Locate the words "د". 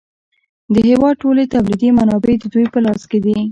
0.73-0.75, 2.39-2.43